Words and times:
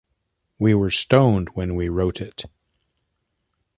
We 0.57 0.73
were 0.73 0.89
stoned 0.89 1.49
when 1.53 1.75
we 1.75 1.87
wrote 1.87 2.21
it. 2.21 2.45